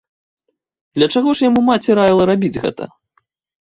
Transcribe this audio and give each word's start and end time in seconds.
Для 0.99 1.07
чаго 1.13 1.29
ж 1.37 1.47
яму 1.49 1.61
маці 1.71 1.99
раіла 2.03 2.23
рабіць 2.35 2.55
гэта? 2.63 2.83